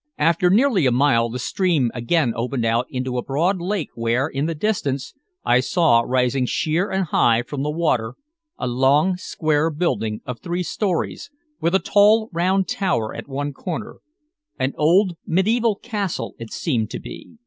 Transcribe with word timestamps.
After 0.17 0.49
nearly 0.49 0.87
a 0.87 0.91
mile, 0.91 1.29
the 1.29 1.37
stream 1.37 1.91
again 1.93 2.33
opened 2.35 2.65
out 2.65 2.87
into 2.89 3.19
a 3.19 3.23
broad 3.23 3.59
lake 3.61 3.89
where, 3.93 4.25
in 4.27 4.47
the 4.47 4.55
distance, 4.55 5.13
I 5.45 5.59
saw 5.59 6.01
rising 6.01 6.47
sheer 6.47 6.89
and 6.89 7.05
high 7.05 7.43
from 7.43 7.61
the 7.61 7.69
water, 7.69 8.15
a 8.57 8.65
long 8.65 9.15
square 9.17 9.69
building 9.69 10.21
of 10.25 10.39
three 10.39 10.63
stories, 10.63 11.29
with 11.59 11.75
a 11.75 11.77
tall 11.77 12.31
round 12.33 12.67
tower 12.67 13.13
at 13.13 13.27
one 13.27 13.53
corner 13.53 13.97
an 14.57 14.73
old 14.75 15.17
medieval 15.27 15.75
castle 15.75 16.33
it 16.39 16.51
seemed 16.51 16.89
to 16.89 16.99
be. 16.99 17.37